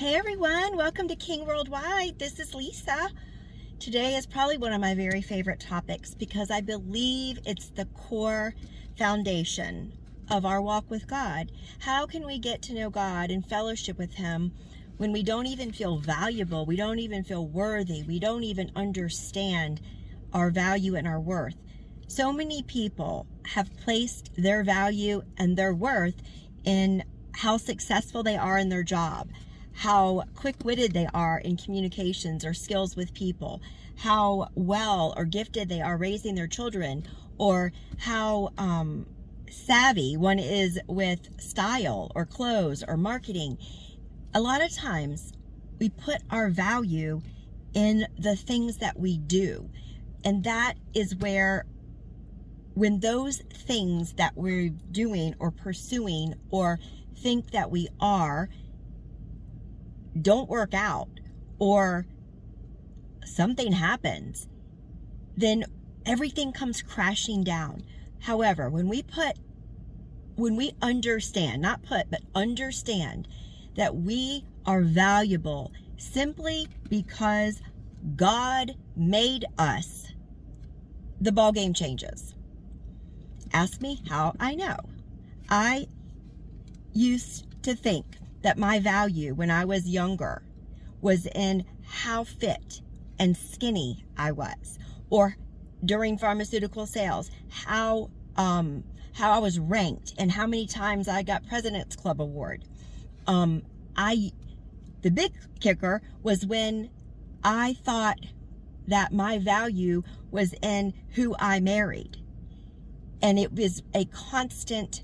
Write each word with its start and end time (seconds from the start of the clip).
Hey 0.00 0.14
everyone, 0.14 0.78
welcome 0.78 1.08
to 1.08 1.14
King 1.14 1.44
Worldwide. 1.44 2.18
This 2.18 2.40
is 2.40 2.54
Lisa. 2.54 3.10
Today 3.78 4.14
is 4.14 4.26
probably 4.26 4.56
one 4.56 4.72
of 4.72 4.80
my 4.80 4.94
very 4.94 5.20
favorite 5.20 5.60
topics 5.60 6.14
because 6.14 6.50
I 6.50 6.62
believe 6.62 7.38
it's 7.44 7.68
the 7.68 7.84
core 7.84 8.54
foundation 8.96 9.92
of 10.30 10.46
our 10.46 10.62
walk 10.62 10.90
with 10.90 11.06
God. 11.06 11.52
How 11.80 12.06
can 12.06 12.24
we 12.24 12.38
get 12.38 12.62
to 12.62 12.72
know 12.72 12.88
God 12.88 13.30
and 13.30 13.44
fellowship 13.44 13.98
with 13.98 14.14
Him 14.14 14.52
when 14.96 15.12
we 15.12 15.22
don't 15.22 15.44
even 15.44 15.70
feel 15.70 15.98
valuable, 15.98 16.64
we 16.64 16.76
don't 16.76 16.98
even 16.98 17.22
feel 17.22 17.46
worthy, 17.46 18.02
we 18.02 18.18
don't 18.18 18.44
even 18.44 18.72
understand 18.74 19.82
our 20.32 20.48
value 20.48 20.94
and 20.94 21.06
our 21.06 21.20
worth? 21.20 21.56
So 22.08 22.32
many 22.32 22.62
people 22.62 23.26
have 23.48 23.76
placed 23.76 24.30
their 24.34 24.64
value 24.64 25.24
and 25.36 25.58
their 25.58 25.74
worth 25.74 26.22
in 26.64 27.04
how 27.32 27.58
successful 27.58 28.22
they 28.22 28.38
are 28.38 28.56
in 28.56 28.70
their 28.70 28.82
job 28.82 29.28
how 29.80 30.22
quick-witted 30.34 30.92
they 30.92 31.08
are 31.14 31.38
in 31.38 31.56
communications 31.56 32.44
or 32.44 32.52
skills 32.52 32.96
with 32.96 33.14
people, 33.14 33.62
how 33.96 34.46
well 34.54 35.14
or 35.16 35.24
gifted 35.24 35.70
they 35.70 35.80
are 35.80 35.96
raising 35.96 36.34
their 36.34 36.46
children, 36.46 37.02
or 37.38 37.72
how 37.96 38.52
um, 38.58 39.06
savvy 39.50 40.18
one 40.18 40.38
is 40.38 40.78
with 40.86 41.40
style 41.40 42.12
or 42.14 42.26
clothes 42.26 42.84
or 42.86 42.98
marketing. 42.98 43.56
A 44.34 44.40
lot 44.42 44.60
of 44.60 44.70
times 44.70 45.32
we 45.78 45.88
put 45.88 46.18
our 46.30 46.50
value 46.50 47.22
in 47.72 48.06
the 48.18 48.36
things 48.36 48.76
that 48.76 49.00
we 49.00 49.16
do. 49.16 49.70
And 50.22 50.44
that 50.44 50.74
is 50.92 51.16
where 51.16 51.64
when 52.74 53.00
those 53.00 53.38
things 53.38 54.12
that 54.14 54.36
we're 54.36 54.68
doing 54.92 55.34
or 55.38 55.50
pursuing 55.50 56.34
or 56.50 56.78
think 57.16 57.52
that 57.52 57.70
we 57.70 57.88
are 57.98 58.50
don't 60.22 60.48
work 60.48 60.74
out 60.74 61.08
or 61.58 62.06
something 63.24 63.72
happens, 63.72 64.48
then 65.36 65.64
everything 66.04 66.52
comes 66.52 66.82
crashing 66.82 67.44
down. 67.44 67.82
However, 68.20 68.68
when 68.68 68.88
we 68.88 69.02
put, 69.02 69.36
when 70.36 70.56
we 70.56 70.72
understand, 70.82 71.62
not 71.62 71.82
put, 71.82 72.10
but 72.10 72.22
understand 72.34 73.28
that 73.76 73.96
we 73.96 74.44
are 74.66 74.82
valuable 74.82 75.72
simply 75.96 76.68
because 76.88 77.62
God 78.16 78.74
made 78.96 79.44
us, 79.58 80.12
the 81.20 81.32
ball 81.32 81.52
game 81.52 81.74
changes. 81.74 82.34
Ask 83.52 83.80
me 83.80 84.00
how 84.08 84.34
I 84.40 84.54
know. 84.54 84.76
I 85.48 85.86
used 86.92 87.46
to 87.62 87.74
think 87.74 88.06
that 88.42 88.58
my 88.58 88.80
value 88.80 89.34
when 89.34 89.50
I 89.50 89.64
was 89.64 89.88
younger 89.88 90.42
was 91.00 91.26
in 91.34 91.64
how 91.86 92.24
fit 92.24 92.80
and 93.18 93.36
skinny 93.36 94.04
I 94.16 94.32
was, 94.32 94.78
or 95.10 95.36
during 95.84 96.18
pharmaceutical 96.18 96.86
sales, 96.86 97.30
how 97.50 98.10
um, 98.36 98.84
how 99.12 99.32
I 99.32 99.38
was 99.38 99.58
ranked 99.58 100.14
and 100.18 100.30
how 100.30 100.46
many 100.46 100.66
times 100.66 101.08
I 101.08 101.22
got 101.22 101.46
President's 101.46 101.96
Club 101.96 102.20
award. 102.20 102.64
Um, 103.26 103.62
I 103.96 104.32
the 105.02 105.10
big 105.10 105.32
kicker 105.60 106.02
was 106.22 106.46
when 106.46 106.90
I 107.42 107.74
thought 107.84 108.18
that 108.86 109.12
my 109.12 109.38
value 109.38 110.02
was 110.30 110.54
in 110.62 110.92
who 111.14 111.34
I 111.38 111.60
married. 111.60 112.16
And 113.22 113.38
it 113.38 113.52
was 113.52 113.82
a 113.94 114.04
constant 114.06 115.02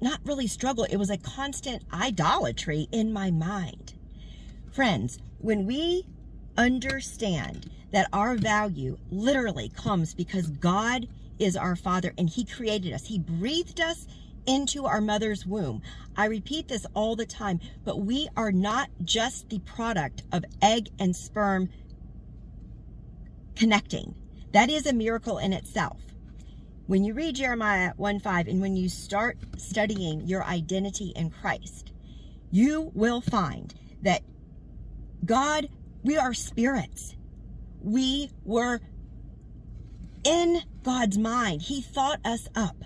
not 0.00 0.20
really 0.24 0.46
struggle, 0.46 0.84
it 0.84 0.96
was 0.96 1.10
a 1.10 1.16
constant 1.16 1.82
idolatry 1.92 2.88
in 2.92 3.12
my 3.12 3.30
mind. 3.30 3.94
Friends, 4.70 5.18
when 5.38 5.66
we 5.66 6.06
understand 6.56 7.70
that 7.92 8.08
our 8.12 8.36
value 8.36 8.98
literally 9.10 9.70
comes 9.70 10.14
because 10.14 10.48
God 10.50 11.08
is 11.38 11.56
our 11.56 11.76
Father 11.76 12.12
and 12.18 12.28
He 12.28 12.44
created 12.44 12.92
us, 12.92 13.06
He 13.06 13.18
breathed 13.18 13.80
us 13.80 14.06
into 14.46 14.86
our 14.86 15.00
mother's 15.00 15.46
womb. 15.46 15.82
I 16.16 16.24
repeat 16.24 16.68
this 16.68 16.86
all 16.94 17.16
the 17.16 17.26
time, 17.26 17.60
but 17.84 18.00
we 18.00 18.28
are 18.36 18.50
not 18.50 18.88
just 19.04 19.50
the 19.50 19.58
product 19.60 20.22
of 20.32 20.44
egg 20.62 20.88
and 20.98 21.14
sperm 21.14 21.68
connecting. 23.54 24.14
That 24.52 24.70
is 24.70 24.86
a 24.86 24.92
miracle 24.92 25.38
in 25.38 25.52
itself. 25.52 26.00
When 26.88 27.04
you 27.04 27.12
read 27.12 27.36
Jeremiah 27.36 27.92
1 27.98 28.20
5 28.20 28.48
and 28.48 28.62
when 28.62 28.74
you 28.74 28.88
start 28.88 29.36
studying 29.58 30.26
your 30.26 30.42
identity 30.42 31.12
in 31.14 31.28
Christ, 31.28 31.92
you 32.50 32.92
will 32.94 33.20
find 33.20 33.74
that 34.00 34.22
God, 35.22 35.68
we 36.02 36.16
are 36.16 36.32
spirits. 36.32 37.14
We 37.82 38.30
were 38.42 38.80
in 40.24 40.62
God's 40.82 41.18
mind. 41.18 41.60
He 41.60 41.82
thought 41.82 42.20
us 42.24 42.48
up. 42.54 42.76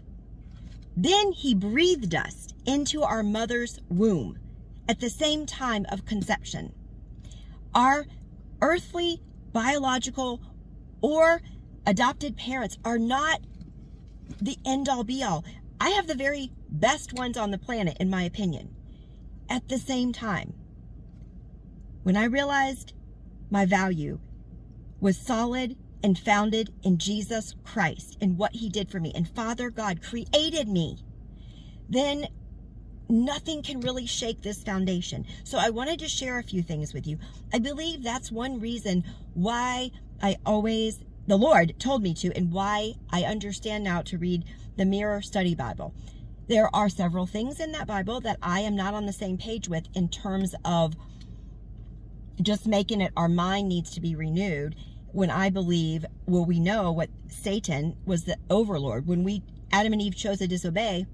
Then 0.97 1.31
he 1.31 1.55
breathed 1.55 2.17
us 2.17 2.49
into 2.67 3.05
our 3.05 3.23
mother's 3.23 3.79
womb 3.89 4.37
at 4.89 4.99
the 4.99 5.11
same 5.11 5.47
time 5.47 5.87
of 5.91 6.07
conception. 6.07 6.73
Our 7.73 8.07
earthly, 8.61 9.23
biological, 9.53 10.41
or 11.01 11.41
adopted 11.87 12.37
parents 12.37 12.79
are 12.85 12.99
not 12.99 13.43
the 14.41 14.59
end 14.65 14.89
all 14.89 15.05
be 15.05 15.23
all. 15.23 15.45
I 15.81 15.91
have 15.91 16.07
the 16.07 16.15
very 16.15 16.53
best 16.69 17.13
ones 17.13 17.37
on 17.37 17.51
the 17.51 17.59
planet, 17.59 17.97
in 17.99 18.09
my 18.11 18.23
opinion. 18.23 18.75
At 19.49 19.69
the 19.69 19.79
same 19.79 20.13
time, 20.13 20.55
when 22.03 22.17
I 22.17 22.25
realized 22.25 22.95
my 23.51 23.67
value 23.67 24.19
was 25.01 25.19
solid 25.19 25.77
and 26.03 26.19
founded 26.19 26.73
in 26.83 26.99
Jesus 26.99 27.55
Christ 27.65 28.17
and 28.21 28.39
what 28.39 28.55
he 28.55 28.69
did 28.69 28.91
for 28.91 29.01
me, 29.01 29.13
and 29.15 29.29
Father 29.29 29.71
God 29.71 30.03
created 30.03 30.69
me, 30.69 30.99
then 31.89 32.27
nothing 33.09 33.63
can 33.63 33.81
really 33.81 34.07
shake 34.07 34.43
this 34.43 34.63
foundation. 34.63 35.27
So 35.45 35.59
I 35.59 35.71
wanted 35.71 35.99
to 36.01 36.09
share 36.09 36.39
a 36.39 36.43
few 36.43 36.63
things 36.63 36.95
with 36.95 37.07
you. 37.07 37.19
I 37.53 37.59
believe 37.59 38.03
that's 38.03 38.33
one 38.33 38.59
reason 38.59 39.05
why 39.35 39.91
I 40.23 40.37
always 40.47 41.01
the 41.27 41.37
Lord 41.39 41.79
told 41.79 42.03
me 42.03 42.15
to 42.15 42.33
and 42.37 42.53
why 42.53 42.95
I 43.11 43.23
understand 43.23 43.85
now 43.85 44.03
to 44.03 44.19
read 44.19 44.45
the 44.77 44.85
Mirror 44.85 45.23
Study 45.23 45.55
Bible. 45.55 45.95
There 46.49 46.75
are 46.75 46.89
several 46.89 47.27
things 47.27 47.61
in 47.61 47.73
that 47.73 47.87
Bible 47.87 48.21
that 48.21 48.39
I 48.43 48.61
am 48.61 48.75
not 48.75 48.95
on 48.95 49.07
the 49.07 49.13
same 49.13 49.39
page 49.39 49.69
with 49.69 49.85
in 49.95 50.09
terms 50.09 50.55
of 50.65 50.95
just 52.41 52.67
making 52.67 53.01
it 53.01 53.13
our 53.17 53.29
mind 53.29 53.69
needs 53.69 53.91
to 53.93 54.01
be 54.01 54.17
renewed 54.17 54.75
when 55.13 55.31
I 55.31 55.51
believe, 55.51 56.05
well, 56.27 56.45
we 56.45 56.59
know 56.59 56.91
what 56.91 57.11
Satan 57.29 57.97
was 58.05 58.25
the 58.25 58.39
overlord. 58.51 59.07
When 59.07 59.23
we, 59.23 59.43
Adam 59.71 59.93
and 59.93 60.03
Eve 60.03 60.17
chose 60.17 60.39
to 60.39 60.47
disobey 60.47 61.07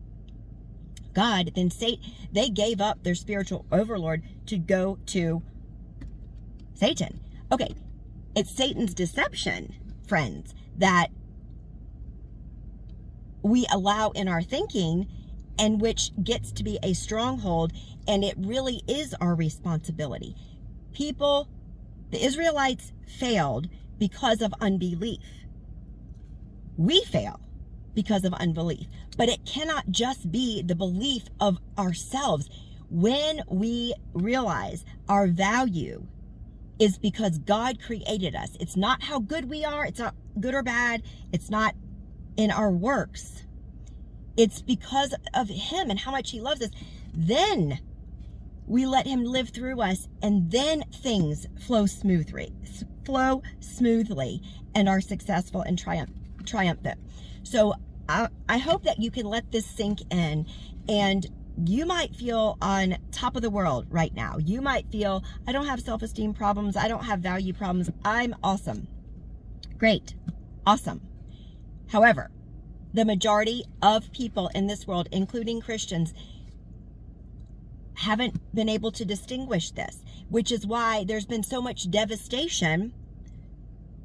God, 1.12 1.52
then 1.54 1.70
Satan, 1.70 2.12
they 2.32 2.48
gave 2.48 2.80
up 2.80 3.02
their 3.02 3.14
spiritual 3.14 3.66
overlord 3.72 4.22
to 4.47 4.56
go 4.56 4.98
to 5.06 5.42
Satan. 6.74 7.20
Okay, 7.50 7.74
it's 8.36 8.50
Satan's 8.50 8.94
deception 8.94 9.74
friends, 10.08 10.54
that 10.78 11.08
we 13.42 13.66
allow 13.70 14.10
in 14.10 14.28
our 14.28 14.42
thinking 14.42 15.06
and 15.58 15.80
which 15.80 16.10
gets 16.22 16.52
to 16.52 16.64
be 16.64 16.78
a 16.82 16.92
stronghold 16.92 17.72
and 18.06 18.24
it 18.24 18.34
really 18.38 18.82
is 18.88 19.14
our 19.20 19.34
responsibility. 19.34 20.34
People, 20.92 21.48
the 22.10 22.24
Israelites 22.24 22.92
failed 23.06 23.68
because 23.98 24.41
of 24.41 24.54
unbelief. 24.60 25.20
We 26.76 27.02
fail 27.04 27.41
because 27.94 28.24
of 28.24 28.32
unbelief, 28.34 28.86
but 29.16 29.28
it 29.28 29.44
cannot 29.44 29.91
just 29.91 30.30
be 30.30 30.62
the 30.62 30.76
belief 30.76 31.24
of 31.41 31.58
ourselves. 31.76 32.48
When 32.91 33.42
we 33.48 33.94
realize 34.15 34.84
our 35.09 35.27
value 35.27 36.06
is 36.78 36.98
because 36.98 37.39
God 37.39 37.80
created 37.80 38.34
us. 38.34 38.57
It's 38.60 38.77
not 38.77 39.03
how 39.03 39.19
good 39.19 39.48
we 39.48 39.65
are. 39.65 39.84
It's 39.84 39.98
not 39.98 40.15
good 40.41 40.54
or 40.54 40.63
bad. 40.63 41.03
It's 41.33 41.51
not 41.51 41.75
in 42.36 42.51
our 42.51 42.71
works. 42.71 43.42
It's 44.36 44.63
because 44.63 45.15
of 45.34 45.48
him 45.48 45.91
and 45.91 45.98
how 45.98 46.13
much 46.13 46.30
he 46.30 46.41
loves 46.41 46.63
us. 46.63 46.71
Then 47.13 47.80
we 48.66 48.86
let 48.86 49.07
him 49.07 49.25
live 49.25 49.48
through 49.48 49.80
us 49.80 50.09
and 50.22 50.51
then 50.51 50.84
things 50.92 51.47
flow 51.66 51.86
smoothly, 51.86 52.53
flow 53.04 53.42
smoothly 53.60 54.42
and 54.74 54.89
are 54.89 55.01
successful 55.01 55.63
and 55.63 55.78
triumph, 55.78 56.10
triumphant. 56.45 57.01
So 57.42 57.74
I, 58.09 58.28
I 58.48 58.59
hope 58.59 58.84
that 58.84 59.01
you 59.01 59.10
can 59.10 59.27
let 59.27 59.51
this 59.51 59.66
sink 59.66 60.01
in 60.13 60.47
and 60.89 61.27
you 61.65 61.87
might 61.87 62.15
feel 62.15 62.57
on 62.60 62.97
top 63.10 63.34
of 63.34 63.43
the 63.43 63.51
world 63.51 63.87
right 63.91 64.15
now. 64.15 64.39
You 64.39 64.60
might 64.60 64.91
feel, 64.91 65.25
I 65.47 65.53
don't 65.53 65.66
have 65.66 65.81
self-esteem 65.81 66.34
problems. 66.34 66.77
I 66.77 66.89
don't 66.89 67.05
have 67.05 67.21
value 67.21 67.53
problems. 67.53 67.91
I'm 68.05 68.34
awesome. 68.43 68.87
Great. 69.77 70.15
Awesome. 70.66 71.01
However, 71.89 72.31
the 72.93 73.05
majority 73.05 73.65
of 73.83 74.13
people 74.13 74.49
in 74.55 74.66
this 74.66 74.87
world, 74.87 75.09
including 75.10 75.60
Christians, 75.60 76.15
haven't 77.95 78.55
been 78.55 78.69
able 78.69 78.93
to 78.93 79.05
distinguish 79.05 79.72
this, 79.72 80.05
which 80.28 80.53
is 80.53 80.66
why 80.66 81.05
there's 81.05 81.27
been 81.27 81.43
so 81.43 81.60
much 81.60 81.91
devastation 81.91 82.93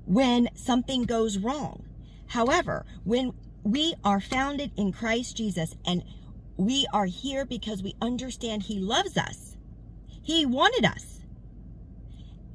when 0.05 0.49
something 0.55 1.03
goes 1.03 1.37
wrong. 1.37 1.85
However, 2.27 2.85
when 3.03 3.33
we 3.63 3.93
are 4.03 4.19
founded 4.19 4.71
in 4.75 4.91
Christ 4.91 5.37
Jesus 5.37 5.75
and 5.85 6.03
we 6.65 6.87
are 6.93 7.05
here 7.05 7.45
because 7.45 7.83
we 7.83 7.95
understand 8.01 8.63
He 8.63 8.79
loves 8.79 9.17
us, 9.17 9.57
He 10.07 10.45
wanted 10.45 10.85
us. 10.85 11.21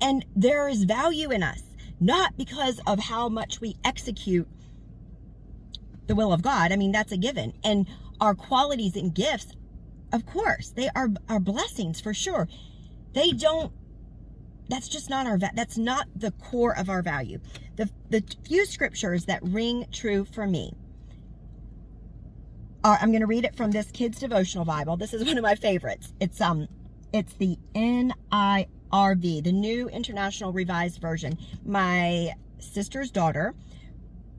And 0.00 0.25
there 0.37 0.69
is 0.69 0.84
value 0.84 1.31
in 1.31 1.43
us, 1.43 1.62
not 1.99 2.37
because 2.37 2.81
of 2.87 3.00
how 3.00 3.28
much 3.28 3.60
we 3.60 3.76
execute 3.84 4.49
the 6.06 6.14
will 6.14 6.32
of 6.32 6.43
God. 6.43 6.72
I 6.72 6.76
mean, 6.76 6.93
that's 6.93 7.12
a 7.12 7.16
given. 7.16 7.52
And 7.64 7.87
our 8.20 8.34
qualities 8.34 8.96
and 8.96 9.14
gifts, 9.14 9.52
of 10.12 10.25
course, 10.25 10.70
they 10.70 10.88
are, 10.94 11.08
are 11.28 11.40
blessings 11.40 12.00
for 12.00 12.14
sure. 12.14 12.49
They 13.12 13.32
don't, 13.32 13.72
that's 14.69 14.88
just 14.88 15.11
not 15.11 15.26
our, 15.26 15.38
that's 15.38 15.76
not 15.76 16.06
the 16.14 16.31
core 16.31 16.76
of 16.76 16.88
our 16.88 17.02
value. 17.02 17.40
The, 17.76 17.90
the 18.11 18.22
few 18.44 18.66
scriptures 18.66 19.25
that 19.26 19.43
ring 19.43 19.87
true 19.93 20.25
for 20.25 20.46
me 20.46 20.75
are, 22.88 22.99
I'm 23.00 23.11
going 23.11 23.20
to 23.20 23.26
read 23.26 23.44
it 23.44 23.55
from 23.55 23.70
this 23.70 23.90
kid's 23.90 24.19
devotional 24.19 24.64
Bible. 24.64 24.96
This 24.96 25.12
is 25.12 25.25
one 25.26 25.37
of 25.37 25.43
my 25.43 25.55
favorites. 25.55 26.12
It's, 26.20 26.40
um, 26.40 26.69
it's 27.12 27.35
the 27.35 27.58
NIRV, 27.75 29.44
the 29.44 29.52
New 29.52 29.88
International 29.88 30.52
Revised 30.52 31.00
Version. 31.00 31.38
My 31.64 32.32
sister's 32.58 33.11
daughter 33.11 33.55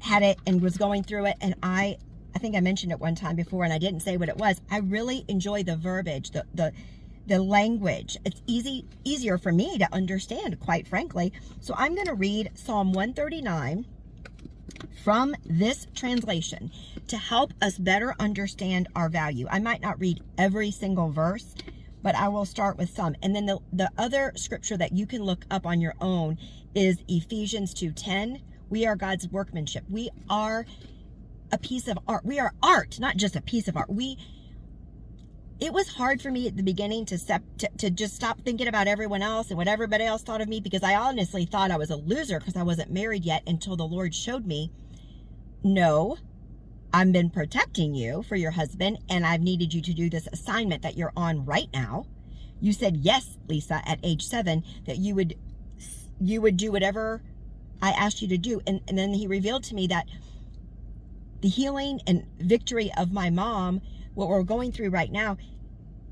had 0.02 0.24
it 0.24 0.40
and 0.48 0.62
was 0.62 0.78
going 0.78 1.04
through 1.04 1.26
it 1.26 1.36
and 1.42 1.56
I 1.62 1.98
I 2.34 2.38
think 2.38 2.56
I 2.56 2.60
mentioned 2.60 2.92
it 2.92 3.00
one 3.00 3.16
time 3.16 3.36
before 3.36 3.64
and 3.64 3.74
I 3.74 3.80
didn't 3.80 4.02
say 4.02 4.16
what 4.16 4.30
it 4.30 4.38
was. 4.38 4.62
I 4.70 4.78
really 4.78 5.26
enjoy 5.28 5.64
the 5.64 5.76
verbiage, 5.76 6.32
the 6.32 6.46
the 6.54 6.72
the 7.26 7.42
language. 7.42 8.18
It's 8.24 8.42
easy 8.48 8.86
easier 9.04 9.38
for 9.38 9.52
me 9.52 9.78
to 9.78 9.94
understand, 9.94 10.60
quite 10.60 10.88
frankly. 10.88 11.34
So 11.60 11.74
I'm 11.78 11.96
going 11.96 12.08
to 12.08 12.14
read 12.14 12.52
Psalm 12.56 12.94
139 12.94 13.86
from 15.04 15.36
this 15.46 15.88
translation 15.96 16.72
to 17.08 17.18
help 17.18 17.54
us 17.62 17.78
better 17.78 18.16
understand 18.20 18.88
our 18.96 19.10
value. 19.10 19.48
I 19.50 19.60
might 19.60 19.82
not 19.82 20.00
read 20.00 20.22
every 20.38 20.72
single 20.72 21.12
verse, 21.12 21.56
but 22.02 22.16
I 22.16 22.28
will 22.30 22.46
start 22.46 22.78
with 22.78 22.90
some. 22.90 23.16
And 23.22 23.36
then 23.36 23.46
the, 23.46 23.60
the 23.74 23.90
other 23.98 24.32
scripture 24.36 24.78
that 24.78 24.94
you 24.94 25.06
can 25.06 25.24
look 25.24 25.46
up 25.50 25.66
on 25.66 25.82
your 25.82 25.96
own 26.00 26.38
is 26.76 26.98
Ephesians 27.08 27.74
2.10, 27.74 28.42
we 28.70 28.86
are 28.86 28.96
God's 28.96 29.28
workmanship. 29.28 29.84
We 29.90 30.10
are 30.30 30.66
a 31.52 31.58
piece 31.58 31.88
of 31.88 31.98
art. 32.08 32.24
We 32.24 32.40
are 32.40 32.54
art, 32.62 33.00
not 33.00 33.18
just 33.18 33.36
a 33.36 33.42
piece 33.42 33.68
of 33.68 33.76
art. 33.76 33.90
We 33.90 34.18
it 35.60 35.74
was 35.74 35.90
hard 35.90 36.22
for 36.22 36.32
me 36.32 36.48
at 36.48 36.56
the 36.56 36.64
beginning 36.64 37.06
to, 37.06 37.18
step, 37.18 37.44
to, 37.58 37.70
to 37.78 37.90
just 37.90 38.16
stop 38.16 38.42
thinking 38.42 38.68
about 38.68 38.88
everyone 38.88 39.22
else 39.22 39.50
and 39.50 39.58
what 39.58 39.68
everybody 39.68 40.06
else 40.06 40.22
thought 40.22 40.42
of 40.42 40.48
me 40.48 40.60
because 40.62 40.84
I 40.84 40.96
honestly 40.96 41.46
thought 41.46 41.72
I 41.72 41.78
was 41.78 41.90
a 41.90 41.98
loser 41.98 42.40
because 42.40 42.56
I 42.56 42.64
wasn't 42.64 42.92
married 42.92 43.26
yet 43.26 43.44
until 43.46 43.76
the 43.76 43.86
Lord 43.86 44.16
showed 44.16 44.46
me, 44.46 44.72
no, 45.62 46.18
I've 46.94 47.12
been 47.12 47.30
protecting 47.30 47.94
you 47.94 48.24
for 48.24 48.36
your 48.38 48.52
husband 48.52 49.00
and 49.10 49.26
I've 49.26 49.42
needed 49.42 49.74
you 49.74 49.82
to 49.82 49.94
do 49.94 50.10
this 50.10 50.28
assignment 50.32 50.82
that 50.84 50.98
you're 50.98 51.14
on 51.16 51.46
right 51.46 51.70
now. 51.74 52.06
You 52.62 52.74
said 52.74 52.98
yes, 52.98 53.38
Lisa, 53.48 53.82
at 53.86 54.00
age 54.04 54.26
seven, 54.26 54.64
that 54.86 54.98
you 54.98 55.16
would 55.16 55.36
you 56.22 56.42
would 56.42 56.58
do 56.58 56.72
whatever 56.72 57.22
I 57.82 57.92
asked 57.92 58.22
you 58.22 58.28
to 58.30 58.38
do. 58.38 58.62
And, 58.68 58.82
and 58.88 58.98
then 58.98 59.14
he 59.14 59.28
revealed 59.28 59.64
to 59.66 59.76
me 59.76 59.88
that 59.88 60.08
the 61.42 61.48
healing 61.48 62.02
and 62.06 62.26
victory 62.40 62.92
of 62.98 63.14
my 63.14 63.30
mom, 63.30 63.82
what 64.20 64.30
we're 64.30 64.44
going 64.44 64.72
through 64.72 64.90
right 64.90 65.12
now, 65.12 65.38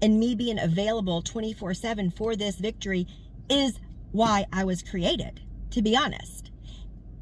and 0.01 0.19
me 0.19 0.33
being 0.33 0.57
available 0.57 1.21
24 1.21 1.73
7 1.73 2.09
for 2.11 2.35
this 2.35 2.55
victory 2.55 3.05
is 3.49 3.79
why 4.11 4.45
I 4.51 4.63
was 4.63 4.81
created, 4.81 5.41
to 5.71 5.81
be 5.81 5.95
honest. 5.95 6.51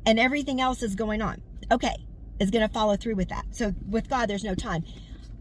And 0.06 0.20
everything 0.20 0.62
else 0.62 0.84
is 0.84 0.96
going 0.96 1.22
on. 1.22 1.42
Okay, 1.72 1.96
is 2.40 2.52
going 2.52 2.68
to 2.68 2.74
follow 2.74 2.96
through 2.96 3.16
with 3.16 3.30
that. 3.30 3.46
So 3.52 3.74
with 3.90 4.10
God, 4.10 4.30
there's 4.30 4.44
no 4.44 4.56
time. 4.56 4.84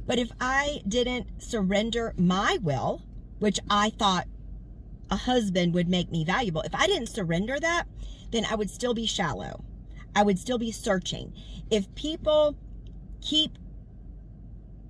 But 0.07 0.19
if 0.19 0.31
I 0.41 0.83
didn't 0.89 1.43
surrender 1.43 2.15
my 2.17 2.59
will, 2.63 3.03
which 3.39 3.59
I 3.69 3.91
thought 3.91 4.27
a 5.11 5.17
husband 5.17 5.75
would 5.75 5.89
make 5.89 6.11
me 6.11 6.25
valuable, 6.25 6.63
if 6.63 6.75
I 6.75 6.87
didn't 6.87 7.09
surrender 7.09 7.61
that, 7.61 7.85
then 8.31 8.47
I 8.51 8.55
would 8.55 8.71
still 8.71 8.95
be 8.95 9.07
shallow. 9.07 9.65
I 10.17 10.23
would 10.23 10.39
still 10.39 10.59
be 10.59 10.73
searching. 10.73 11.33
If 11.71 11.95
people 11.95 12.57
keep 13.21 13.59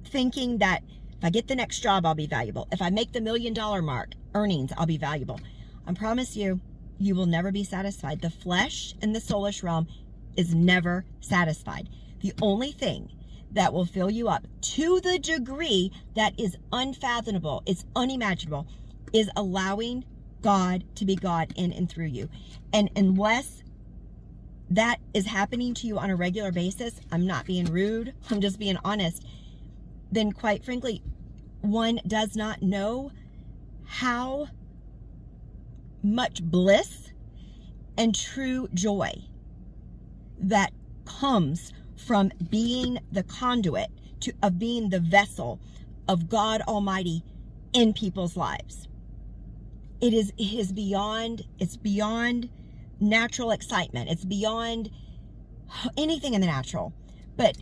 thinking 0.05 0.59
that 0.59 0.83
if 1.19 1.25
I 1.25 1.31
get 1.31 1.49
the 1.49 1.57
next 1.57 1.81
job, 1.81 2.05
I'll 2.07 2.15
be 2.15 2.27
valuable. 2.27 2.69
If 2.73 2.83
I 2.83 2.91
make 2.91 3.13
the 3.13 3.21
million 3.21 3.55
dollar 3.55 3.83
mark, 3.83 4.13
earnings, 4.35 4.73
I'll 4.77 4.87
be 4.87 4.99
valuable. 4.99 5.41
I 5.87 5.93
promise 5.93 6.37
you, 6.37 6.61
you 6.99 7.15
will 7.15 7.27
never 7.27 7.51
be 7.51 7.65
satisfied. 7.65 8.21
The 8.21 8.31
flesh 8.31 8.95
and 9.03 9.15
the 9.15 9.21
soulish 9.21 9.63
realm 9.63 9.87
is 10.37 10.55
never 10.55 11.05
satisfied. 11.21 11.89
The 12.21 12.33
only 12.41 12.73
thing 12.73 13.11
that 13.53 13.73
will 13.73 13.85
fill 13.85 14.11
you 14.11 14.29
up 14.29 14.47
to 14.61 15.01
the 15.01 15.19
degree 15.19 15.93
that 16.15 16.39
is 16.39 16.57
unfathomable, 16.73 17.63
it's 17.67 17.85
unimaginable, 17.95 18.67
is 19.13 19.31
allowing 19.37 20.05
God 20.43 20.85
to 20.97 21.05
be 21.05 21.17
God 21.17 21.53
in 21.57 21.73
and 21.73 21.89
through 21.89 22.07
you. 22.07 22.29
And 22.73 22.91
unless 22.97 23.63
that 24.71 24.99
is 25.13 25.27
happening 25.27 25.75
to 25.75 25.87
you 25.87 25.99
on 25.99 26.11
a 26.11 26.17
regular 26.17 26.51
basis, 26.51 27.01
I'm 27.13 27.27
not 27.27 27.47
being 27.47 27.67
rude, 27.67 28.15
I'm 28.31 28.41
just 28.41 28.59
being 28.59 28.79
honest, 28.85 29.25
then 30.11 30.33
quite 30.33 30.65
frankly, 30.65 31.03
one 31.61 32.01
does 32.07 32.37
not 32.37 32.63
know 32.63 33.11
how 33.85 34.49
much 36.03 36.43
bliss 36.43 37.11
and 37.97 38.15
true 38.15 38.69
joy 38.75 39.13
that 40.39 40.73
comes 41.05 41.73
from 41.97 42.31
being 42.51 42.99
the 43.11 43.23
conduit 43.23 43.89
to, 44.21 44.33
of 44.43 44.59
being 44.59 44.91
the 44.91 45.01
vessel 45.01 45.61
of 46.09 46.29
God 46.29 46.61
Almighty 46.63 47.23
in 47.73 47.93
people's 47.93 48.37
lives. 48.37 48.89
It 50.01 50.13
is 50.13 50.33
it 50.37 50.53
is 50.53 50.73
beyond 50.73 51.45
it's 51.59 51.77
beyond 51.77 52.51
natural 53.01 53.51
excitement. 53.51 54.11
It's 54.11 54.25
beyond 54.25 54.91
anything 55.97 56.35
in 56.35 56.41
the 56.41 56.47
natural. 56.47 56.93
But 57.37 57.57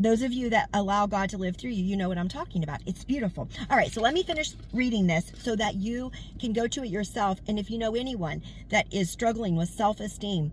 those 0.00 0.22
of 0.22 0.32
you 0.32 0.50
that 0.50 0.68
allow 0.72 1.06
God 1.06 1.30
to 1.30 1.38
live 1.38 1.56
through 1.56 1.70
you, 1.70 1.84
you 1.84 1.96
know 1.96 2.08
what 2.08 2.18
I'm 2.18 2.28
talking 2.28 2.62
about. 2.62 2.80
It's 2.86 3.04
beautiful. 3.04 3.48
All 3.68 3.76
right, 3.76 3.90
so 3.90 4.00
let 4.00 4.14
me 4.14 4.22
finish 4.22 4.52
reading 4.72 5.06
this 5.06 5.32
so 5.38 5.56
that 5.56 5.74
you 5.74 6.12
can 6.38 6.52
go 6.52 6.66
to 6.68 6.84
it 6.84 6.88
yourself. 6.88 7.40
And 7.48 7.58
if 7.58 7.70
you 7.70 7.78
know 7.78 7.94
anyone 7.94 8.42
that 8.68 8.92
is 8.92 9.10
struggling 9.10 9.56
with 9.56 9.68
self-esteem, 9.68 10.52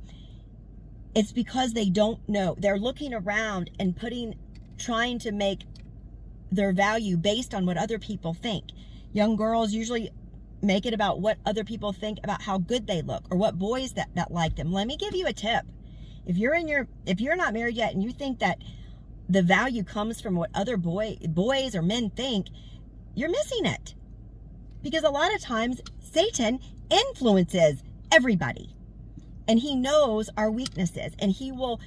it's 1.13 1.31
because 1.31 1.73
they 1.73 1.89
don't 1.89 2.27
know. 2.27 2.55
They're 2.57 2.79
looking 2.79 3.13
around 3.13 3.69
and 3.79 3.95
putting, 3.95 4.35
trying 4.77 5.19
to 5.19 5.31
make 5.31 5.61
their 6.51 6.73
value 6.73 7.15
based 7.15 7.53
on 7.53 7.65
what 7.65 7.77
other 7.77 7.99
people 7.99 8.33
think. 8.33 8.65
Young 9.13 9.35
girls 9.35 9.73
usually 9.73 10.11
make 10.61 10.85
it 10.85 10.93
about 10.93 11.21
what 11.21 11.37
other 11.45 11.63
people 11.63 11.93
think 11.93 12.19
about 12.23 12.41
how 12.41 12.57
good 12.57 12.87
they 12.87 13.01
look 13.01 13.23
or 13.29 13.37
what 13.37 13.59
boys 13.59 13.93
that, 13.93 14.09
that 14.15 14.31
like 14.31 14.55
them. 14.55 14.73
Let 14.73 14.87
me 14.87 14.97
give 14.97 15.15
you 15.15 15.27
a 15.27 15.33
tip. 15.33 15.65
If 16.25 16.37
you're 16.37 16.55
in 16.55 16.67
your, 16.67 16.87
if 17.05 17.21
you're 17.21 17.35
not 17.35 17.53
married 17.53 17.75
yet 17.75 17.93
and 17.93 18.03
you 18.03 18.11
think 18.11 18.39
that 18.39 18.57
the 19.29 19.41
value 19.41 19.83
comes 19.83 20.21
from 20.21 20.35
what 20.35 20.49
other 20.53 20.77
boy, 20.77 21.17
boys 21.27 21.75
or 21.75 21.81
men 21.81 22.09
think, 22.09 22.47
you're 23.15 23.29
missing 23.29 23.65
it. 23.65 23.95
Because 24.81 25.03
a 25.03 25.09
lot 25.09 25.33
of 25.33 25.41
times 25.41 25.81
Satan 25.99 26.59
influences 26.89 27.83
everybody 28.11 28.75
and 29.47 29.59
he 29.59 29.75
knows 29.75 30.29
our 30.37 30.51
weaknesses 30.51 31.13
and 31.19 31.31
he 31.31 31.51
will 31.51 31.79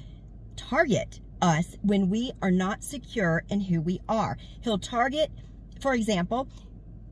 target 0.55 1.19
us 1.41 1.77
when 1.81 2.09
we 2.09 2.31
are 2.41 2.51
not 2.51 2.83
secure 2.83 3.43
in 3.49 3.61
who 3.61 3.79
we 3.79 4.01
are. 4.09 4.37
He'll 4.61 4.77
target, 4.77 5.31
for 5.79 5.93
example, 5.93 6.49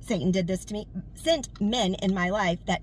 Satan 0.01 0.31
did 0.31 0.48
this 0.48 0.65
to 0.65 0.74
me, 0.74 0.88
sent 1.15 1.60
men 1.62 1.96
in 1.96 2.13
my 2.13 2.29
life 2.29 2.60
that 2.65 2.81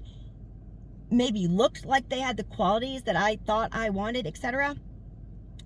maybe 1.11 1.47
looked 1.47 1.85
like 1.85 2.09
they 2.09 2.21
had 2.21 2.37
the 2.37 2.45
qualities 2.45 3.03
that 3.03 3.17
I 3.17 3.37
thought 3.37 3.71
I 3.73 3.91
wanted, 3.91 4.27
etc. 4.27 4.77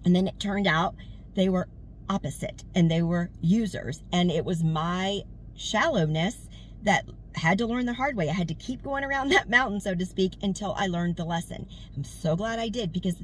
And 0.05 0.15
then 0.15 0.27
it 0.27 0.39
turned 0.39 0.67
out 0.67 0.95
they 1.39 1.49
were 1.49 1.69
opposite 2.11 2.65
and 2.75 2.91
they 2.91 3.01
were 3.01 3.31
users. 3.41 4.03
And 4.13 4.31
it 4.31 4.45
was 4.45 4.65
my 4.65 5.23
shallowness 5.55 6.49
that 6.83 7.05
had 7.37 7.59
to 7.59 7.67
learn 7.67 7.87
the 7.87 7.95
hard 7.95 8.17
way. 8.17 8.29
I 8.29 8.33
had 8.33 8.49
to 8.49 8.55
keep 8.55 8.83
going 8.83 9.05
around 9.05 9.29
that 9.33 9.49
mountain, 9.49 9.81
so 9.81 9.95
to 9.95 10.05
speak, 10.05 10.33
until 10.43 10.75
I 10.77 10.89
learned 10.89 11.17
the 11.17 11.25
lesson. 11.25 11.69
I'm 11.97 12.03
so 12.03 12.35
glad 12.35 12.59
I 12.59 12.69
did 12.69 12.93
because 12.93 13.23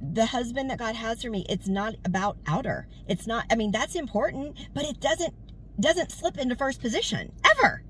the 0.00 0.26
husband 0.26 0.70
that 0.70 0.78
God 0.78 0.94
has 0.94 1.22
for 1.22 1.28
me, 1.28 1.44
it's 1.50 1.68
not 1.68 1.96
about 2.02 2.38
outer. 2.46 2.88
It's 3.06 3.26
not, 3.26 3.44
I 3.50 3.56
mean, 3.56 3.72
that's 3.72 3.94
important, 3.94 4.56
but 4.74 4.84
it 4.84 4.98
doesn't 4.98 5.34
doesn't 5.78 6.10
slip 6.10 6.38
into 6.38 6.56
first 6.56 6.80
position 6.80 7.30
ever. 7.52 7.84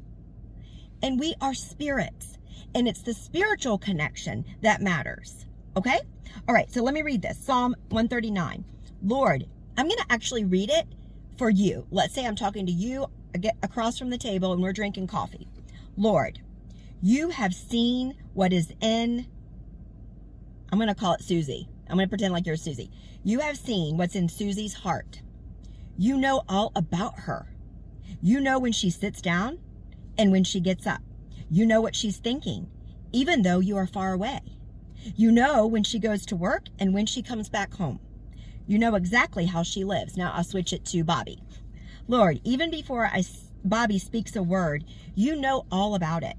And 1.03 1.19
we 1.19 1.37
are 1.41 1.55
spirits 1.55 2.37
and 2.75 2.87
it's 2.87 3.01
the 3.01 3.15
spiritual 3.15 3.79
connection 3.79 4.45
that 4.61 4.83
matters. 4.83 5.47
Okay? 5.75 6.01
All 6.47 6.55
right, 6.55 6.71
so 6.71 6.83
let 6.83 6.93
me 6.93 7.01
read 7.01 7.23
this. 7.23 7.39
Psalm 7.39 7.75
139. 7.89 8.65
Lord, 9.03 9.47
I'm 9.77 9.87
going 9.87 9.99
to 9.99 10.07
actually 10.11 10.45
read 10.45 10.71
it 10.71 10.87
for 11.37 11.51
you. 11.51 11.87
Let's 11.91 12.15
say 12.15 12.27
I'm 12.27 12.37
talking 12.37 12.67
to 12.67 12.73
you 12.73 13.07
across 13.63 13.99
from 13.99 14.11
the 14.11 14.19
table 14.19 14.53
and 14.53 14.63
we're 14.63 14.73
drinking 14.73 15.07
coffee. 15.07 15.47
Lord, 15.97 16.41
you 17.01 17.31
have 17.31 17.55
seen 17.55 18.15
what 18.35 18.53
is 18.53 18.73
in, 18.81 19.27
I'm 20.73 20.79
going 20.79 20.89
to 20.89 20.95
call 20.95 21.15
it 21.15 21.23
Susie. 21.23 21.69
I'm 21.89 21.97
going 21.97 22.07
to 22.07 22.11
pretend 22.11 22.33
like 22.33 22.47
you're 22.47 22.57
Susie. 22.57 22.91
You 23.23 23.41
have 23.41 23.57
seen 23.57 23.97
what's 23.97 24.17
in 24.17 24.29
Susie's 24.29 24.75
heart. 24.75 25.23
You 25.97 26.17
know 26.17 26.43
all 26.49 26.73
about 26.75 27.21
her. 27.21 27.55
You 28.21 28.41
know 28.41 28.59
when 28.59 28.73
she 28.73 28.91
sits 28.91 29.21
down 29.21 29.59
and 30.17 30.33
when 30.33 30.45
she 30.45 30.61
gets 30.61 30.87
up. 30.87 31.03
You 31.51 31.67
know 31.67 31.81
what 31.81 31.95
she's 31.95 32.19
thinking, 32.19 32.69
even 33.13 33.43
though 33.43 33.61
you 33.61 33.77
are 33.77 33.87
far 33.87 34.13
away. 34.13 34.41
You 35.17 35.31
know 35.31 35.67
when 35.67 35.85
she 35.85 35.99
goes 35.99 36.27
to 36.27 36.37
work 36.37 36.67
and 36.79 36.93
when 36.93 37.07
she 37.07 37.23
comes 37.23 37.49
back 37.49 37.75
home. 37.75 38.01
You 38.69 38.79
know 38.79 38.97
exactly 38.97 39.47
how 39.47 39.63
she 39.63 39.83
lives. 39.83 40.17
Now 40.17 40.31
I'll 40.33 40.45
switch 40.45 40.75
it 40.75 40.85
to 40.87 41.03
Bobby. 41.03 41.39
Lord, 42.07 42.39
even 42.45 42.71
before 42.71 43.07
I, 43.07 43.25
Bobby 43.65 43.99
speaks 43.99 44.37
a 44.37 44.43
word, 44.43 44.85
you 45.15 45.37
know 45.37 45.65
all 45.73 45.95
about 45.95 46.23
it. 46.23 46.37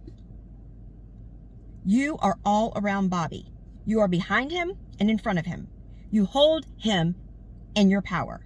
You 1.84 2.18
are 2.20 2.38
all 2.46 2.72
around 2.76 3.10
Bobby. 3.10 3.52
You 3.84 4.00
are 4.00 4.08
behind 4.08 4.52
him 4.52 4.74
and 5.00 5.10
in 5.10 5.18
front 5.18 5.40
of 5.40 5.48
him. 5.48 5.70
You 6.12 6.26
hold 6.26 6.68
him 6.78 7.16
in 7.74 7.90
your 7.90 8.04
power. 8.04 8.46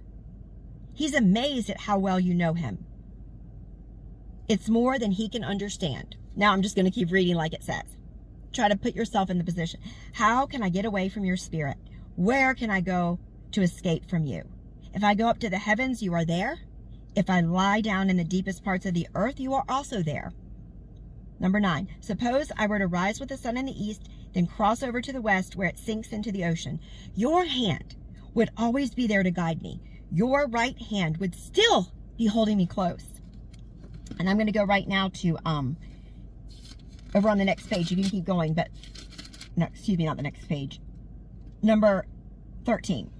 He's 0.94 1.14
amazed 1.14 1.68
at 1.68 1.82
how 1.82 1.98
well 1.98 2.18
you 2.18 2.32
know 2.32 2.54
him. 2.54 2.86
It's 4.48 4.68
more 4.70 4.98
than 4.98 5.10
he 5.10 5.28
can 5.28 5.44
understand. 5.44 6.16
Now 6.34 6.52
I'm 6.52 6.62
just 6.62 6.74
going 6.74 6.86
to 6.86 6.90
keep 6.90 7.10
reading 7.10 7.36
like 7.36 7.52
it 7.52 7.64
says. 7.64 7.84
Try 8.54 8.68
to 8.68 8.76
put 8.76 8.94
yourself 8.94 9.28
in 9.28 9.36
the 9.36 9.44
position. 9.44 9.80
How 10.14 10.46
can 10.46 10.62
I 10.62 10.70
get 10.70 10.86
away 10.86 11.10
from 11.10 11.26
your 11.26 11.36
spirit? 11.36 11.76
Where 12.16 12.54
can 12.54 12.70
I 12.70 12.80
go 12.80 13.18
to 13.54 13.62
escape 13.62 14.08
from 14.08 14.26
you? 14.26 14.42
If 14.94 15.02
I 15.02 15.14
go 15.14 15.28
up 15.28 15.38
to 15.40 15.50
the 15.50 15.58
heavens, 15.58 16.02
you 16.02 16.14
are 16.14 16.24
there. 16.24 16.58
If 17.16 17.30
I 17.30 17.40
lie 17.40 17.80
down 17.80 18.10
in 18.10 18.16
the 18.16 18.24
deepest 18.24 18.64
parts 18.64 18.86
of 18.86 18.94
the 18.94 19.08
earth, 19.14 19.40
you 19.40 19.54
are 19.54 19.64
also 19.68 20.02
there. 20.02 20.32
Number 21.40 21.60
nine, 21.60 21.88
suppose 22.00 22.50
I 22.56 22.66
were 22.66 22.78
to 22.78 22.86
rise 22.86 23.20
with 23.20 23.28
the 23.28 23.36
sun 23.36 23.56
in 23.56 23.66
the 23.66 23.84
east, 23.84 24.08
then 24.32 24.46
cross 24.46 24.82
over 24.82 25.00
to 25.00 25.12
the 25.12 25.20
west 25.20 25.56
where 25.56 25.68
it 25.68 25.78
sinks 25.78 26.12
into 26.12 26.32
the 26.32 26.44
ocean. 26.44 26.80
Your 27.14 27.44
hand 27.44 27.96
would 28.34 28.50
always 28.56 28.94
be 28.94 29.06
there 29.06 29.22
to 29.22 29.30
guide 29.30 29.62
me. 29.62 29.80
Your 30.10 30.46
right 30.46 30.80
hand 30.80 31.18
would 31.18 31.34
still 31.34 31.92
be 32.16 32.26
holding 32.26 32.56
me 32.56 32.66
close. 32.66 33.20
And 34.18 34.28
I'm 34.28 34.36
going 34.36 34.46
to 34.46 34.52
go 34.52 34.64
right 34.64 34.86
now 34.86 35.08
to, 35.14 35.38
um, 35.44 35.76
over 37.14 37.28
on 37.28 37.38
the 37.38 37.44
next 37.44 37.68
page. 37.68 37.90
You 37.90 37.96
can 37.96 38.10
keep 38.10 38.24
going, 38.24 38.54
but, 38.54 38.68
no, 39.56 39.66
excuse 39.66 39.98
me, 39.98 40.06
not 40.06 40.16
the 40.16 40.22
next 40.22 40.48
page. 40.48 40.80
Number 41.62 42.06
13. 42.64 43.10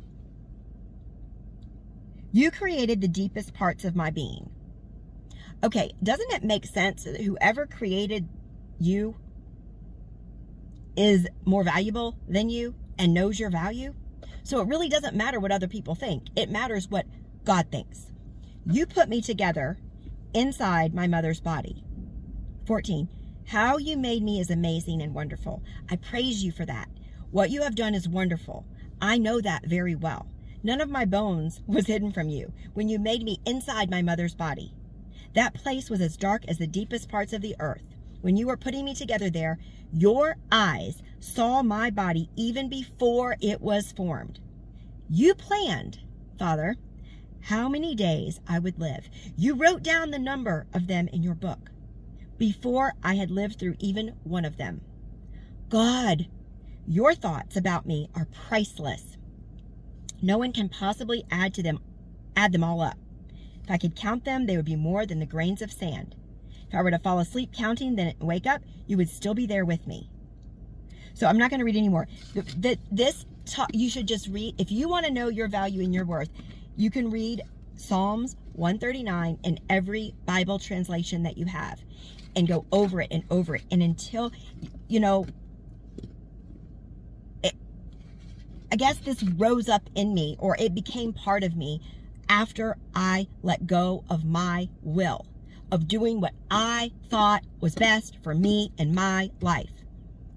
You 2.34 2.50
created 2.50 3.00
the 3.00 3.06
deepest 3.06 3.54
parts 3.54 3.84
of 3.84 3.94
my 3.94 4.10
being. 4.10 4.50
Okay, 5.62 5.92
doesn't 6.02 6.32
it 6.32 6.42
make 6.42 6.66
sense 6.66 7.04
that 7.04 7.20
whoever 7.20 7.64
created 7.64 8.28
you 8.80 9.14
is 10.96 11.28
more 11.44 11.62
valuable 11.62 12.18
than 12.28 12.48
you 12.48 12.74
and 12.98 13.14
knows 13.14 13.38
your 13.38 13.50
value? 13.50 13.94
So 14.42 14.60
it 14.60 14.66
really 14.66 14.88
doesn't 14.88 15.14
matter 15.14 15.38
what 15.38 15.52
other 15.52 15.68
people 15.68 15.94
think. 15.94 16.24
It 16.34 16.50
matters 16.50 16.88
what 16.88 17.06
God 17.44 17.70
thinks. 17.70 18.10
You 18.66 18.84
put 18.84 19.08
me 19.08 19.22
together 19.22 19.78
inside 20.34 20.92
my 20.92 21.06
mother's 21.06 21.40
body. 21.40 21.84
14. 22.66 23.08
How 23.46 23.78
you 23.78 23.96
made 23.96 24.24
me 24.24 24.40
is 24.40 24.50
amazing 24.50 25.02
and 25.02 25.14
wonderful. 25.14 25.62
I 25.88 25.94
praise 25.94 26.42
you 26.42 26.50
for 26.50 26.66
that. 26.66 26.88
What 27.30 27.50
you 27.50 27.62
have 27.62 27.76
done 27.76 27.94
is 27.94 28.08
wonderful. 28.08 28.66
I 29.00 29.18
know 29.18 29.40
that 29.40 29.66
very 29.66 29.94
well. 29.94 30.26
None 30.64 30.80
of 30.80 30.88
my 30.88 31.04
bones 31.04 31.60
was 31.66 31.86
hidden 31.86 32.10
from 32.10 32.30
you 32.30 32.52
when 32.72 32.88
you 32.88 32.98
made 32.98 33.22
me 33.22 33.38
inside 33.44 33.90
my 33.90 34.00
mother's 34.00 34.34
body. 34.34 34.72
That 35.34 35.52
place 35.52 35.90
was 35.90 36.00
as 36.00 36.16
dark 36.16 36.44
as 36.48 36.56
the 36.56 36.66
deepest 36.66 37.08
parts 37.10 37.34
of 37.34 37.42
the 37.42 37.54
earth. 37.60 37.84
When 38.22 38.38
you 38.38 38.46
were 38.46 38.56
putting 38.56 38.86
me 38.86 38.94
together 38.94 39.28
there, 39.28 39.58
your 39.92 40.36
eyes 40.50 41.02
saw 41.20 41.62
my 41.62 41.90
body 41.90 42.30
even 42.34 42.70
before 42.70 43.36
it 43.42 43.60
was 43.60 43.92
formed. 43.92 44.40
You 45.10 45.34
planned, 45.34 45.98
Father, 46.38 46.76
how 47.42 47.68
many 47.68 47.94
days 47.94 48.40
I 48.48 48.58
would 48.58 48.78
live. 48.78 49.10
You 49.36 49.54
wrote 49.54 49.82
down 49.82 50.10
the 50.10 50.18
number 50.18 50.66
of 50.72 50.86
them 50.86 51.08
in 51.08 51.22
your 51.22 51.34
book 51.34 51.70
before 52.38 52.94
I 53.02 53.16
had 53.16 53.30
lived 53.30 53.58
through 53.58 53.76
even 53.80 54.16
one 54.24 54.46
of 54.46 54.56
them. 54.56 54.80
God, 55.68 56.26
your 56.86 57.14
thoughts 57.14 57.54
about 57.54 57.84
me 57.84 58.08
are 58.14 58.28
priceless. 58.48 59.18
No 60.24 60.38
one 60.38 60.52
can 60.52 60.70
possibly 60.70 61.24
add 61.30 61.52
to 61.54 61.62
them, 61.62 61.80
add 62.34 62.52
them 62.52 62.64
all 62.64 62.80
up. 62.80 62.96
If 63.62 63.70
I 63.70 63.76
could 63.76 63.94
count 63.94 64.24
them, 64.24 64.46
they 64.46 64.56
would 64.56 64.64
be 64.64 64.74
more 64.74 65.04
than 65.04 65.20
the 65.20 65.26
grains 65.26 65.60
of 65.60 65.70
sand. 65.70 66.14
If 66.66 66.74
I 66.74 66.80
were 66.80 66.90
to 66.90 66.98
fall 66.98 67.18
asleep 67.18 67.52
counting, 67.52 67.96
then 67.96 68.14
wake 68.20 68.46
up, 68.46 68.62
you 68.86 68.96
would 68.96 69.10
still 69.10 69.34
be 69.34 69.44
there 69.44 69.66
with 69.66 69.86
me. 69.86 70.08
So 71.12 71.26
I'm 71.26 71.36
not 71.36 71.50
going 71.50 71.60
to 71.60 71.64
read 71.64 71.76
anymore. 71.76 72.08
This 72.56 73.26
you 73.72 73.90
should 73.90 74.08
just 74.08 74.28
read. 74.28 74.54
If 74.58 74.72
you 74.72 74.88
want 74.88 75.04
to 75.04 75.12
know 75.12 75.28
your 75.28 75.46
value 75.48 75.82
and 75.82 75.94
your 75.94 76.06
worth, 76.06 76.30
you 76.74 76.90
can 76.90 77.10
read 77.10 77.42
Psalms 77.76 78.36
139 78.54 79.38
in 79.44 79.60
every 79.68 80.14
Bible 80.24 80.58
translation 80.58 81.24
that 81.24 81.36
you 81.36 81.44
have 81.44 81.82
and 82.34 82.48
go 82.48 82.64
over 82.72 83.02
it 83.02 83.08
and 83.10 83.24
over 83.30 83.56
it. 83.56 83.62
And 83.70 83.82
until, 83.82 84.32
you 84.88 85.00
know, 85.00 85.26
it, 87.42 87.54
I 88.72 88.76
guess 88.76 88.98
this 88.98 89.22
rose 89.22 89.68
up 89.68 89.88
in 89.94 90.14
me 90.14 90.36
or 90.38 90.56
it 90.58 90.74
became 90.74 91.12
part 91.12 91.44
of 91.44 91.56
me 91.56 91.80
after 92.28 92.76
I 92.94 93.28
let 93.42 93.66
go 93.66 94.04
of 94.08 94.24
my 94.24 94.68
will, 94.82 95.26
of 95.70 95.88
doing 95.88 96.20
what 96.20 96.32
I 96.50 96.92
thought 97.08 97.44
was 97.60 97.74
best 97.74 98.18
for 98.22 98.34
me 98.34 98.72
and 98.78 98.94
my 98.94 99.30
life. 99.40 99.70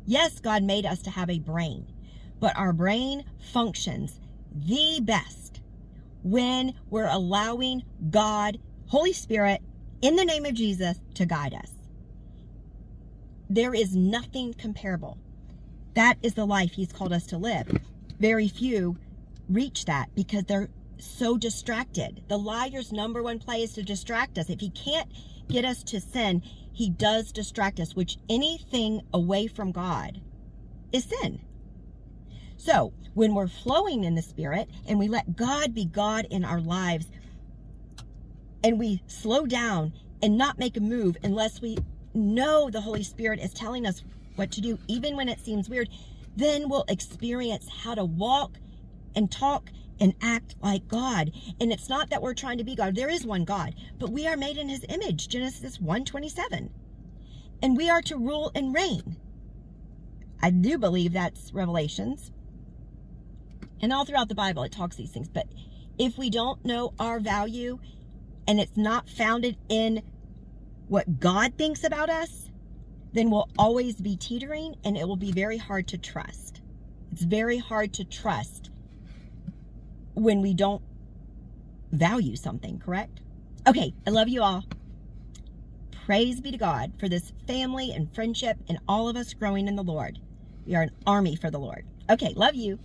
Yes, 0.05 0.39
God 0.39 0.63
made 0.63 0.85
us 0.85 1.01
to 1.03 1.09
have 1.09 1.29
a 1.29 1.39
brain, 1.39 1.87
but 2.39 2.57
our 2.57 2.73
brain 2.73 3.23
functions 3.39 4.19
the 4.53 4.99
best 5.01 5.61
when 6.23 6.73
we're 6.89 7.07
allowing 7.07 7.83
God, 8.09 8.59
Holy 8.87 9.13
Spirit, 9.13 9.61
in 10.01 10.15
the 10.15 10.25
name 10.25 10.45
of 10.45 10.53
Jesus, 10.53 10.99
to 11.15 11.25
guide 11.25 11.53
us. 11.53 11.71
There 13.49 13.73
is 13.73 13.95
nothing 13.95 14.53
comparable. 14.53 15.17
That 15.93 16.17
is 16.21 16.33
the 16.33 16.45
life 16.45 16.73
He's 16.73 16.91
called 16.91 17.13
us 17.13 17.25
to 17.27 17.37
live. 17.37 17.67
Very 18.19 18.47
few 18.47 18.97
reach 19.49 19.85
that 19.85 20.13
because 20.15 20.43
they're 20.45 20.69
so 20.97 21.37
distracted. 21.37 22.23
The 22.27 22.37
liar's 22.37 22.91
number 22.91 23.21
one 23.21 23.39
play 23.39 23.61
is 23.63 23.73
to 23.73 23.83
distract 23.83 24.37
us. 24.37 24.49
If 24.49 24.59
he 24.59 24.69
can't 24.69 25.09
get 25.47 25.65
us 25.65 25.83
to 25.85 26.01
sin, 26.01 26.41
he 26.73 26.89
does 26.89 27.31
distract 27.31 27.79
us, 27.79 27.95
which 27.95 28.17
anything 28.29 29.01
away 29.13 29.47
from 29.47 29.71
God 29.71 30.21
is 30.91 31.05
sin. 31.05 31.39
So 32.57 32.93
when 33.13 33.35
we're 33.35 33.47
flowing 33.47 34.03
in 34.03 34.15
the 34.15 34.21
Spirit 34.21 34.69
and 34.87 34.99
we 34.99 35.07
let 35.07 35.35
God 35.35 35.73
be 35.73 35.85
God 35.85 36.27
in 36.29 36.43
our 36.43 36.59
lives 36.59 37.07
and 38.63 38.79
we 38.79 39.01
slow 39.07 39.45
down 39.45 39.93
and 40.21 40.37
not 40.37 40.59
make 40.59 40.75
a 40.77 40.81
move 40.81 41.17
unless 41.23 41.61
we 41.61 41.77
know 42.13 42.69
the 42.69 42.81
Holy 42.81 43.03
Spirit 43.03 43.39
is 43.39 43.53
telling 43.53 43.85
us 43.85 44.03
what 44.35 44.51
to 44.51 44.61
do, 44.61 44.77
even 44.87 45.15
when 45.15 45.29
it 45.29 45.39
seems 45.39 45.69
weird, 45.69 45.89
then 46.37 46.69
we'll 46.69 46.85
experience 46.87 47.67
how 47.83 47.95
to 47.95 48.05
walk 48.05 48.59
and 49.15 49.31
talk 49.31 49.71
and 49.99 50.13
act 50.21 50.55
like 50.61 50.87
God. 50.87 51.31
And 51.59 51.71
it's 51.71 51.89
not 51.89 52.11
that 52.11 52.21
we're 52.21 52.35
trying 52.35 52.59
to 52.59 52.63
be 52.63 52.75
God. 52.75 52.95
There 52.95 53.09
is 53.09 53.25
one 53.25 53.43
God, 53.43 53.73
but 53.97 54.11
we 54.11 54.27
are 54.27 54.37
made 54.37 54.57
in 54.57 54.69
his 54.69 54.85
image, 54.87 55.27
Genesis 55.27 55.79
1:27. 55.79 56.69
And 57.61 57.75
we 57.75 57.89
are 57.89 58.03
to 58.03 58.17
rule 58.17 58.51
and 58.53 58.73
reign. 58.73 59.17
I 60.41 60.51
do 60.51 60.77
believe 60.77 61.13
that's 61.13 61.51
Revelations. 61.51 62.31
And 63.81 63.91
all 63.91 64.05
throughout 64.05 64.29
the 64.29 64.35
Bible 64.35 64.63
it 64.63 64.71
talks 64.71 64.95
these 64.95 65.11
things, 65.11 65.27
but 65.27 65.47
if 65.97 66.17
we 66.17 66.29
don't 66.29 66.63
know 66.63 66.93
our 66.99 67.19
value 67.19 67.79
and 68.47 68.59
it's 68.59 68.77
not 68.77 69.09
founded 69.09 69.57
in 69.67 70.03
what 70.87 71.19
God 71.19 71.55
thinks 71.57 71.83
about 71.83 72.09
us, 72.09 72.46
then 73.13 73.29
we'll 73.29 73.49
always 73.57 73.95
be 73.95 74.15
teetering 74.15 74.75
and 74.83 74.97
it 74.97 75.07
will 75.07 75.15
be 75.15 75.31
very 75.31 75.57
hard 75.57 75.87
to 75.87 75.97
trust. 75.97 76.61
It's 77.11 77.23
very 77.23 77.57
hard 77.57 77.93
to 77.93 78.03
trust 78.03 78.69
when 80.13 80.41
we 80.41 80.53
don't 80.53 80.81
value 81.91 82.35
something, 82.35 82.79
correct? 82.79 83.19
Okay, 83.67 83.93
I 84.05 84.09
love 84.09 84.27
you 84.27 84.41
all. 84.41 84.65
Praise 86.05 86.39
be 86.39 86.51
to 86.51 86.57
God 86.57 86.93
for 86.99 87.09
this 87.09 87.33
family 87.47 87.91
and 87.91 88.13
friendship 88.13 88.57
and 88.69 88.79
all 88.87 89.09
of 89.09 89.17
us 89.17 89.33
growing 89.33 89.67
in 89.67 89.75
the 89.75 89.83
Lord. 89.83 90.19
We 90.65 90.75
are 90.75 90.83
an 90.83 90.91
army 91.05 91.35
for 91.35 91.51
the 91.51 91.59
Lord. 91.59 91.85
Okay, 92.09 92.33
love 92.35 92.55
you. 92.55 92.79